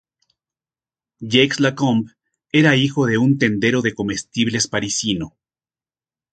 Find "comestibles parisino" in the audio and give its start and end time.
3.93-5.37